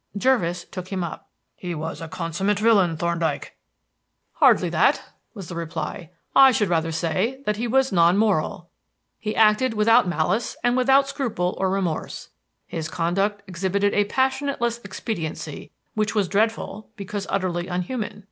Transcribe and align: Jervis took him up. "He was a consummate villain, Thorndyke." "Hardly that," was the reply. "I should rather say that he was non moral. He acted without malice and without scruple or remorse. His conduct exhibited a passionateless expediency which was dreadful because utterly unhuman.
Jervis 0.17 0.63
took 0.65 0.87
him 0.87 1.03
up. 1.03 1.29
"He 1.55 1.75
was 1.75 2.01
a 2.01 2.07
consummate 2.07 2.57
villain, 2.57 2.97
Thorndyke." 2.97 3.55
"Hardly 4.33 4.67
that," 4.71 4.99
was 5.35 5.47
the 5.47 5.53
reply. 5.55 6.09
"I 6.35 6.51
should 6.51 6.69
rather 6.69 6.91
say 6.91 7.43
that 7.45 7.57
he 7.57 7.67
was 7.67 7.91
non 7.91 8.17
moral. 8.17 8.67
He 9.19 9.35
acted 9.35 9.75
without 9.75 10.07
malice 10.07 10.57
and 10.63 10.75
without 10.75 11.07
scruple 11.07 11.53
or 11.59 11.69
remorse. 11.69 12.29
His 12.65 12.89
conduct 12.89 13.43
exhibited 13.45 13.93
a 13.93 14.05
passionateless 14.05 14.79
expediency 14.83 15.69
which 15.93 16.15
was 16.15 16.27
dreadful 16.27 16.89
because 16.95 17.27
utterly 17.29 17.67
unhuman. 17.67 18.19